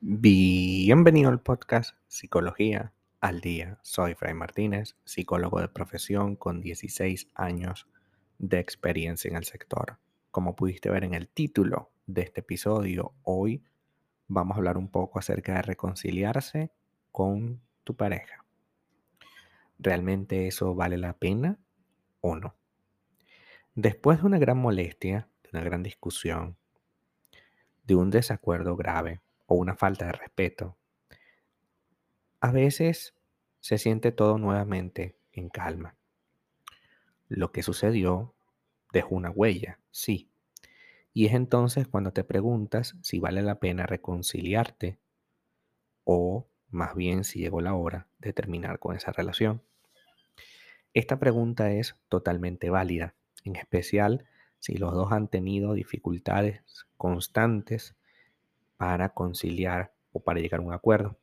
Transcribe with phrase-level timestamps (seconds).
[0.00, 3.78] Bienvenido al podcast Psicología al Día.
[3.82, 7.88] Soy Fray Martínez, psicólogo de profesión con 16 años
[8.38, 9.98] de experiencia en el sector.
[10.30, 13.62] Como pudiste ver en el título de este episodio, hoy
[14.28, 16.70] vamos a hablar un poco acerca de reconciliarse
[17.12, 18.44] con tu pareja.
[19.78, 21.58] ¿Realmente eso vale la pena
[22.20, 22.54] o no?
[23.76, 26.56] Después de una gran molestia, de una gran discusión,
[27.82, 30.76] de un desacuerdo grave o una falta de respeto,
[32.38, 33.16] a veces
[33.58, 35.96] se siente todo nuevamente en calma.
[37.26, 38.32] Lo que sucedió
[38.92, 40.30] dejó una huella, sí.
[41.12, 45.00] Y es entonces cuando te preguntas si vale la pena reconciliarte
[46.04, 49.62] o más bien si llegó la hora de terminar con esa relación.
[50.92, 54.26] Esta pregunta es totalmente válida, en especial
[54.58, 56.62] si los dos han tenido dificultades
[56.96, 57.94] constantes
[58.76, 61.18] para conciliar o para llegar a un acuerdo.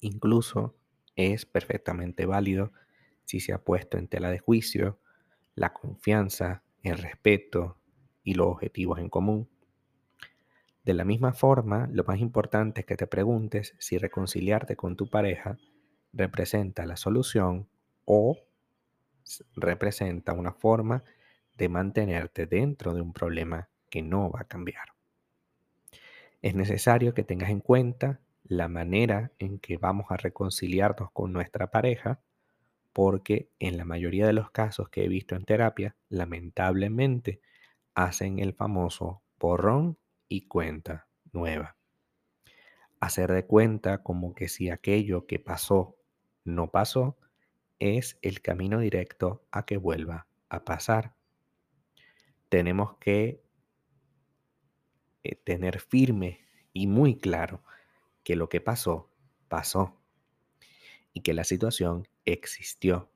[0.00, 0.74] Incluso
[1.16, 2.72] es perfectamente válido
[3.24, 4.98] si se ha puesto en tela de juicio
[5.54, 7.76] la confianza, el respeto
[8.24, 9.48] y los objetivos en común.
[10.84, 15.08] De la misma forma, lo más importante es que te preguntes si reconciliarte con tu
[15.08, 15.58] pareja
[16.12, 17.68] representa la solución
[18.04, 18.38] o
[19.54, 21.19] representa una forma de
[21.68, 24.94] mantenerte dentro de un problema que no va a cambiar.
[26.42, 31.70] Es necesario que tengas en cuenta la manera en que vamos a reconciliarnos con nuestra
[31.70, 32.20] pareja,
[32.92, 37.40] porque en la mayoría de los casos que he visto en terapia, lamentablemente
[37.94, 41.76] hacen el famoso borrón y cuenta nueva.
[42.98, 45.96] Hacer de cuenta como que si aquello que pasó
[46.44, 47.16] no pasó,
[47.78, 51.14] es el camino directo a que vuelva a pasar.
[52.50, 53.42] Tenemos que
[55.22, 56.40] eh, tener firme
[56.74, 57.62] y muy claro
[58.22, 59.08] que lo que pasó,
[59.48, 59.96] pasó.
[61.12, 63.08] Y que la situación existió.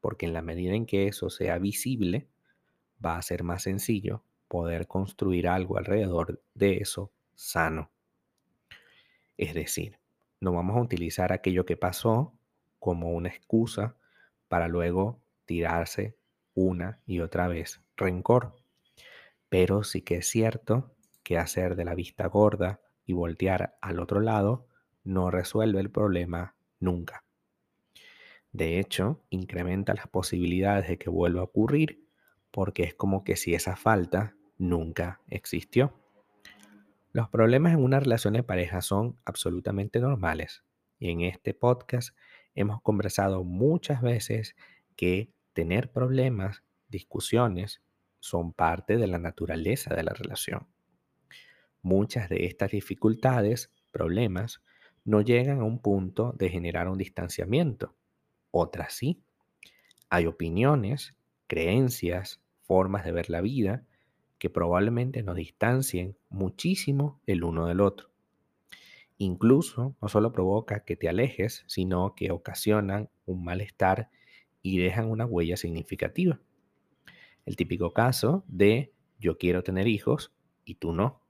[0.00, 2.28] Porque en la medida en que eso sea visible,
[3.04, 7.90] va a ser más sencillo poder construir algo alrededor de eso sano.
[9.36, 9.98] Es decir,
[10.40, 12.32] no vamos a utilizar aquello que pasó
[12.78, 13.96] como una excusa
[14.48, 16.16] para luego tirarse
[16.54, 18.54] una y otra vez rencor.
[19.48, 24.20] Pero sí que es cierto que hacer de la vista gorda y voltear al otro
[24.20, 24.66] lado
[25.04, 27.24] no resuelve el problema nunca.
[28.52, 32.06] De hecho, incrementa las posibilidades de que vuelva a ocurrir
[32.50, 35.94] porque es como que si esa falta nunca existió.
[37.12, 40.64] Los problemas en una relación de pareja son absolutamente normales
[40.98, 42.16] y en este podcast
[42.54, 44.56] hemos conversado muchas veces
[44.96, 47.82] que tener problemas, discusiones,
[48.20, 50.66] son parte de la naturaleza de la relación.
[51.82, 54.62] Muchas de estas dificultades, problemas,
[55.04, 57.94] no llegan a un punto de generar un distanciamiento.
[58.50, 59.22] Otras sí.
[60.10, 61.14] Hay opiniones,
[61.46, 63.84] creencias, formas de ver la vida
[64.38, 68.10] que probablemente nos distancien muchísimo el uno del otro.
[69.16, 74.10] Incluso no solo provoca que te alejes, sino que ocasionan un malestar
[74.62, 76.40] y dejan una huella significativa.
[77.48, 80.34] El típico caso de yo quiero tener hijos
[80.66, 81.22] y tú no,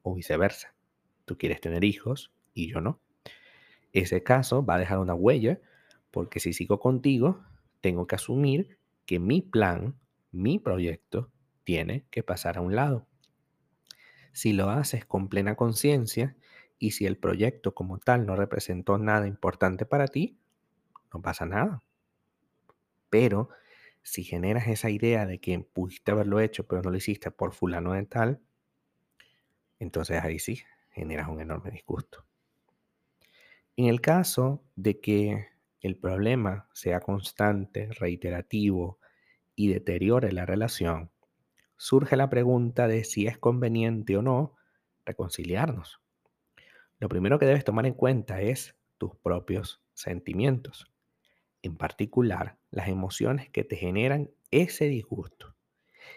[0.00, 0.74] o viceversa.
[1.26, 2.98] Tú quieres tener hijos y yo no.
[3.92, 5.60] Ese caso va a dejar una huella
[6.10, 7.44] porque si sigo contigo,
[7.82, 10.00] tengo que asumir que mi plan,
[10.32, 11.30] mi proyecto,
[11.62, 13.06] tiene que pasar a un lado.
[14.32, 16.38] Si lo haces con plena conciencia
[16.78, 20.38] y si el proyecto como tal no representó nada importante para ti,
[21.12, 21.82] no pasa nada.
[23.10, 23.50] Pero
[24.02, 27.92] si generas esa idea de que pudiste haberlo hecho pero no lo hiciste por fulano
[27.92, 28.40] de tal,
[29.78, 32.24] entonces ahí sí generas un enorme disgusto.
[33.76, 35.48] En el caso de que
[35.80, 38.98] el problema sea constante, reiterativo
[39.54, 41.10] y deteriore la relación,
[41.76, 44.56] surge la pregunta de si es conveniente o no
[45.06, 46.00] reconciliarnos.
[46.98, 50.89] Lo primero que debes tomar en cuenta es tus propios sentimientos,
[51.62, 55.56] en particular las emociones que te generan ese disgusto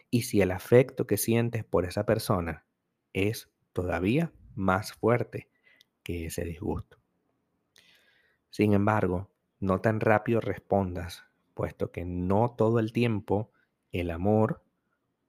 [0.10, 2.66] y si el afecto que sientes por esa persona
[3.13, 5.50] es todavía más fuerte
[6.04, 7.00] que ese disgusto.
[8.50, 11.24] Sin embargo, no tan rápido respondas,
[11.54, 13.51] puesto que no todo el tiempo
[13.92, 14.63] el amor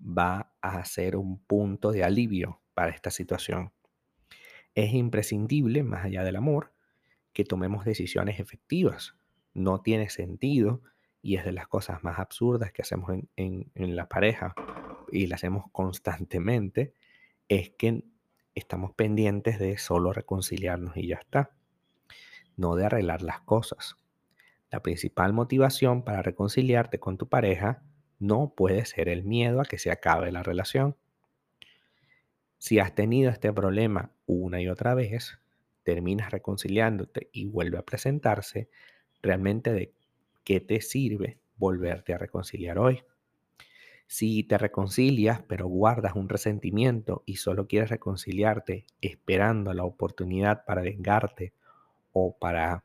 [0.01, 3.73] va a ser un punto de alivio para esta situación.
[4.75, 6.73] Es imprescindible, más allá del amor,
[7.33, 9.15] que tomemos decisiones efectivas.
[9.55, 10.83] No tiene sentido
[11.23, 14.55] y es de las cosas más absurdas que hacemos en, en la pareja
[15.11, 16.93] y la hacemos constantemente,
[17.49, 18.05] es que
[18.55, 21.51] estamos pendientes de solo reconciliarnos y ya está,
[22.56, 23.97] no de arreglar las cosas.
[24.71, 27.83] La principal motivación para reconciliarte con tu pareja
[28.19, 30.97] no puede ser el miedo a que se acabe la relación.
[32.59, 35.39] Si has tenido este problema una y otra vez,
[35.83, 38.69] terminas reconciliándote y vuelve a presentarse,
[39.25, 39.93] realmente de
[40.44, 43.03] qué te sirve volverte a reconciliar hoy.
[44.06, 50.82] Si te reconcilias pero guardas un resentimiento y solo quieres reconciliarte esperando la oportunidad para
[50.82, 51.55] vengarte
[52.12, 52.85] o para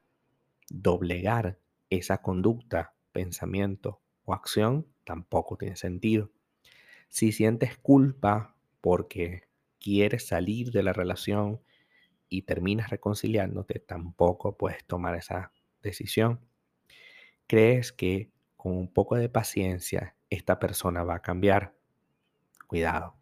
[0.69, 1.59] doblegar
[1.89, 6.31] esa conducta, pensamiento o acción, tampoco tiene sentido.
[7.09, 9.43] Si sientes culpa porque
[9.79, 11.61] quieres salir de la relación
[12.29, 15.51] y terminas reconciliándote, tampoco puedes tomar esa
[15.81, 16.39] decisión.
[17.47, 21.73] Crees que con un poco de paciencia esta persona va a cambiar.
[22.67, 23.15] Cuidado.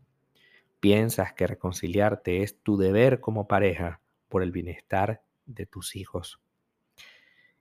[0.80, 6.40] Piensas que reconciliarte es tu deber como pareja por el bienestar de tus hijos.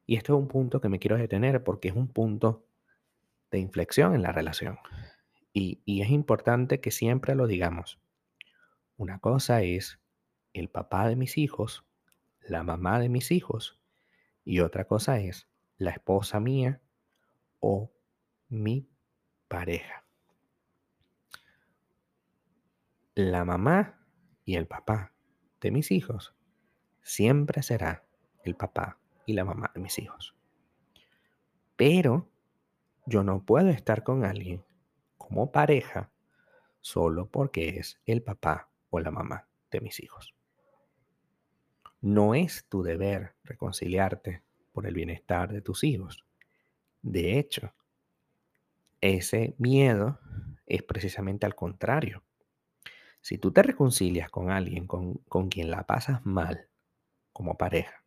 [0.06, 2.66] Y esto es un punto que me quiero detener porque es un punto
[3.50, 4.78] de inflexión en la relación.
[5.52, 7.98] Y, y es importante que siempre lo digamos.
[8.96, 9.98] Una cosa es
[10.52, 11.84] el papá de mis hijos,
[12.40, 13.78] la mamá de mis hijos,
[14.46, 16.80] y otra cosa es la esposa mía
[17.58, 17.92] o
[18.48, 18.88] mi
[19.48, 20.06] pareja.
[23.16, 24.06] La mamá
[24.44, 25.12] y el papá
[25.60, 26.36] de mis hijos
[27.02, 28.06] siempre será
[28.44, 30.36] el papá y la mamá de mis hijos.
[31.74, 32.30] Pero
[33.04, 34.64] yo no puedo estar con alguien
[35.18, 36.12] como pareja
[36.80, 40.35] solo porque es el papá o la mamá de mis hijos.
[42.00, 46.24] No es tu deber reconciliarte por el bienestar de tus hijos.
[47.02, 47.72] De hecho,
[49.00, 50.20] ese miedo
[50.66, 52.22] es precisamente al contrario.
[53.20, 56.68] Si tú te reconcilias con alguien con, con, quien la pasas mal
[57.32, 58.04] como pareja,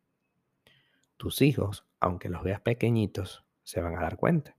[1.16, 4.56] tus hijos, aunque los veas pequeñitos, se van a dar cuenta.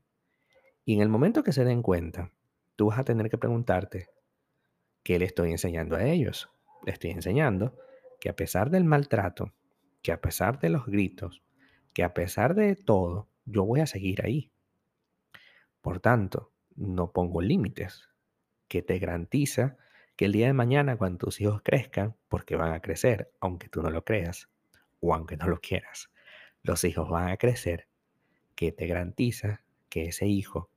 [0.85, 2.31] Y en el momento que se den cuenta,
[2.75, 4.09] tú vas a tener que preguntarte,
[5.03, 6.49] ¿qué le estoy enseñando a ellos?
[6.85, 7.77] Le estoy enseñando
[8.21, 9.51] que a pesar del maltrato,
[10.03, 11.41] que a pesar de los gritos,
[11.91, 14.51] que a pesar de todo, yo voy a seguir ahí.
[15.81, 18.09] Por tanto, no pongo límites,
[18.67, 19.75] que te garantiza
[20.15, 23.81] que el día de mañana cuando tus hijos crezcan, porque van a crecer, aunque tú
[23.81, 24.49] no lo creas
[24.99, 26.11] o aunque no lo quieras,
[26.61, 27.87] los hijos van a crecer,
[28.53, 30.69] que te garantiza que ese hijo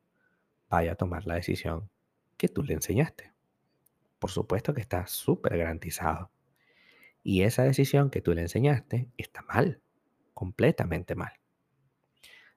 [0.70, 1.90] vaya a tomar la decisión
[2.38, 3.34] que tú le enseñaste.
[4.18, 6.30] Por supuesto que está súper garantizado.
[7.24, 9.80] Y esa decisión que tú le enseñaste está mal,
[10.34, 11.32] completamente mal.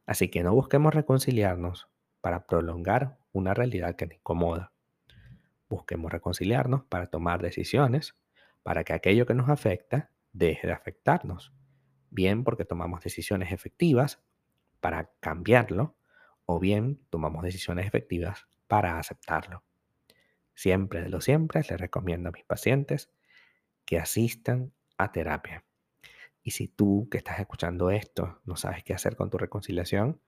[0.06, 1.88] Así que no busquemos reconciliarnos
[2.22, 4.74] para prolongar una realidad que nos incomoda.
[5.70, 8.16] Busquemos reconciliarnos para tomar decisiones
[8.62, 11.54] para que aquello que nos afecta deje de afectarnos.
[12.10, 14.22] Bien porque tomamos decisiones efectivas
[14.82, 15.96] para cambiarlo
[16.46, 19.64] o bien tomamos decisiones efectivas para aceptarlo.
[20.56, 23.10] Siempre de lo siempre les recomiendo a mis pacientes
[23.88, 25.64] que asistan a terapia.
[26.44, 30.22] Y si tú que estás escuchando esto no sabes qué hacer con tu reconciliación,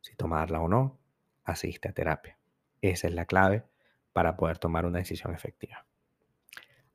[0.00, 1.00] si tomarla o no,
[1.42, 2.38] asiste a terapia.
[2.82, 3.64] Esa es la clave
[4.12, 5.86] para poder tomar una decisión efectiva.